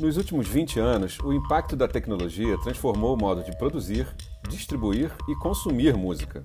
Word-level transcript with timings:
Nos 0.00 0.16
últimos 0.16 0.46
20 0.46 0.78
anos, 0.78 1.18
o 1.24 1.32
impacto 1.32 1.74
da 1.74 1.88
tecnologia 1.88 2.56
transformou 2.58 3.16
o 3.16 3.20
modo 3.20 3.42
de 3.42 3.56
produzir, 3.58 4.06
distribuir 4.48 5.10
e 5.28 5.34
consumir 5.34 5.96
música. 5.96 6.40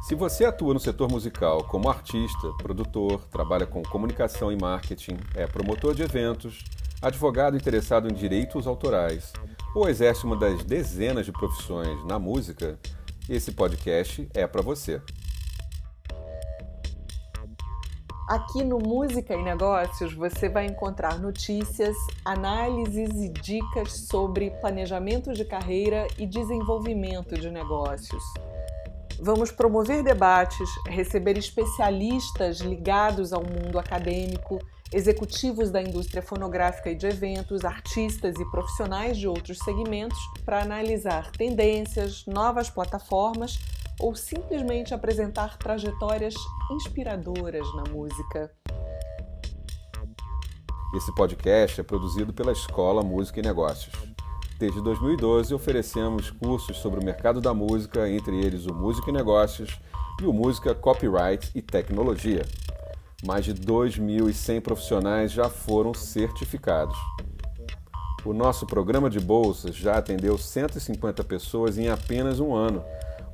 Se 0.00 0.14
você 0.14 0.46
atua 0.46 0.72
no 0.72 0.80
setor 0.80 1.10
musical 1.10 1.64
como 1.64 1.90
artista, 1.90 2.50
produtor, 2.62 3.20
trabalha 3.30 3.66
com 3.66 3.82
comunicação 3.82 4.50
e 4.50 4.56
marketing, 4.56 5.18
é 5.34 5.46
promotor 5.46 5.94
de 5.94 6.02
eventos, 6.02 6.64
advogado 7.02 7.58
interessado 7.58 8.08
em 8.08 8.14
direitos 8.14 8.66
autorais 8.66 9.34
ou 9.74 9.86
exerce 9.86 10.24
uma 10.24 10.36
das 10.36 10.64
dezenas 10.64 11.26
de 11.26 11.32
profissões 11.32 12.02
na 12.06 12.18
música, 12.18 12.78
esse 13.28 13.52
podcast 13.52 14.26
é 14.32 14.46
para 14.46 14.62
você. 14.62 15.02
Aqui 18.28 18.62
no 18.62 18.78
Música 18.78 19.34
e 19.34 19.42
Negócios 19.42 20.12
você 20.12 20.50
vai 20.50 20.66
encontrar 20.66 21.18
notícias, 21.18 21.96
análises 22.22 23.08
e 23.22 23.30
dicas 23.30 23.90
sobre 24.06 24.50
planejamento 24.60 25.32
de 25.32 25.46
carreira 25.46 26.06
e 26.18 26.26
desenvolvimento 26.26 27.40
de 27.40 27.50
negócios. 27.50 28.22
Vamos 29.18 29.50
promover 29.50 30.02
debates, 30.02 30.68
receber 30.86 31.38
especialistas 31.38 32.58
ligados 32.58 33.32
ao 33.32 33.42
mundo 33.42 33.78
acadêmico, 33.78 34.58
executivos 34.92 35.70
da 35.70 35.80
indústria 35.80 36.20
fonográfica 36.20 36.90
e 36.90 36.94
de 36.94 37.06
eventos, 37.06 37.64
artistas 37.64 38.38
e 38.38 38.44
profissionais 38.50 39.16
de 39.16 39.26
outros 39.26 39.56
segmentos 39.60 40.18
para 40.44 40.60
analisar 40.60 41.30
tendências, 41.30 42.26
novas 42.26 42.68
plataformas 42.68 43.58
ou 43.98 44.14
simplesmente 44.14 44.94
apresentar 44.94 45.56
trajetórias 45.58 46.34
inspiradoras 46.70 47.66
na 47.74 47.84
música. 47.90 48.50
Esse 50.94 51.14
podcast 51.14 51.80
é 51.80 51.84
produzido 51.84 52.32
pela 52.32 52.52
Escola 52.52 53.02
Música 53.02 53.40
e 53.40 53.42
Negócios. 53.42 53.94
Desde 54.58 54.80
2012 54.80 55.54
oferecemos 55.54 56.30
cursos 56.30 56.78
sobre 56.78 57.00
o 57.00 57.04
mercado 57.04 57.40
da 57.40 57.52
música, 57.52 58.08
entre 58.08 58.36
eles 58.36 58.66
o 58.66 58.74
Música 58.74 59.10
e 59.10 59.12
Negócios 59.12 59.78
e 60.20 60.26
o 60.26 60.32
Música 60.32 60.74
Copyright 60.74 61.50
e 61.54 61.60
Tecnologia. 61.60 62.42
Mais 63.24 63.44
de 63.44 63.54
2.100 63.54 64.60
profissionais 64.60 65.32
já 65.32 65.48
foram 65.48 65.92
certificados. 65.92 66.96
O 68.24 68.32
nosso 68.32 68.66
programa 68.66 69.10
de 69.10 69.20
bolsas 69.20 69.76
já 69.76 69.98
atendeu 69.98 70.36
150 70.36 71.22
pessoas 71.24 71.78
em 71.78 71.88
apenas 71.88 72.40
um 72.40 72.54
ano 72.54 72.82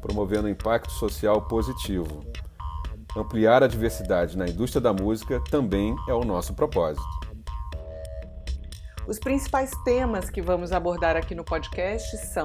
promovendo 0.05 0.51
impacto 0.51 0.93
social 0.93 1.41
positivo. 1.41 2.23
Ampliar 3.17 3.63
a 3.63 3.67
diversidade 3.67 4.37
na 4.37 4.47
indústria 4.47 4.83
da 4.83 4.93
música 4.93 5.43
também 5.51 5.97
é 6.07 6.13
o 6.13 6.25
nosso 6.25 6.53
propósito. 6.53 7.03
Os 9.09 9.19
principais 9.19 9.71
temas 9.83 10.29
que 10.29 10.43
vamos 10.43 10.73
abordar 10.73 11.17
aqui 11.17 11.35
no 11.35 11.43
podcast 11.43 12.19
são: 12.19 12.45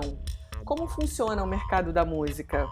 como 0.64 0.88
funciona 0.88 1.44
o 1.44 1.48
mercado 1.48 1.92
da 1.92 2.06
música? 2.06 2.66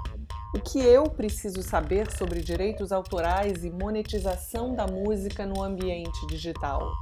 O 0.55 0.59
que 0.61 0.79
eu 0.79 1.03
preciso 1.03 1.61
saber 1.61 2.09
sobre 2.09 2.39
direitos 2.39 2.93
autorais 2.93 3.65
e 3.65 3.69
monetização 3.69 4.73
da 4.73 4.87
música 4.87 5.45
no 5.45 5.61
ambiente 5.61 6.25
digital? 6.27 6.93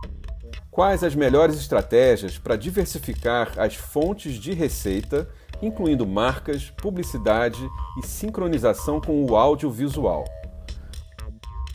Quais 0.71 1.03
as 1.03 1.13
melhores 1.13 1.55
estratégias 1.55 2.39
para 2.39 2.55
diversificar 2.55 3.53
as 3.59 3.75
fontes 3.75 4.33
de 4.35 4.53
receita 4.53 5.29
incluindo 5.61 6.05
marcas, 6.05 6.69
publicidade 6.69 7.67
e 7.97 8.05
sincronização 8.05 8.99
com 8.99 9.25
o 9.25 9.35
audiovisual. 9.35 10.25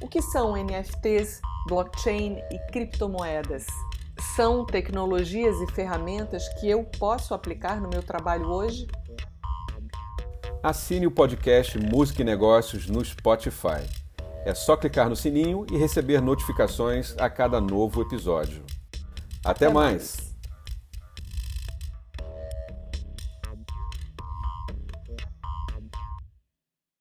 O 0.01 0.09
que 0.09 0.23
são 0.23 0.57
NFTs, 0.57 1.41
blockchain 1.69 2.39
e 2.51 2.59
criptomoedas? 2.71 3.67
São 4.37 4.65
tecnologias 4.65 5.61
e 5.61 5.67
ferramentas 5.73 6.49
que 6.61 6.69
eu 6.69 6.85
posso 6.99 7.35
aplicar 7.35 7.81
no 7.81 7.89
meu 7.89 8.03
trabalho 8.03 8.47
hoje? 8.47 8.87
Assine 10.63 11.07
o 11.07 11.11
podcast 11.11 11.79
Música 11.79 12.21
e 12.21 12.25
Negócios 12.25 12.87
no 12.87 13.03
Spotify. 13.05 13.83
É 14.45 14.55
só 14.55 14.77
clicar 14.77 15.09
no 15.09 15.17
sininho 15.17 15.67
e 15.71 15.77
receber 15.77 16.21
notificações 16.21 17.15
a 17.19 17.29
cada 17.29 17.61
novo 17.61 18.03
episódio. 18.03 18.63
Até, 19.45 19.67
Até 19.67 19.69
mais. 19.69 20.17
mais. 20.17 20.30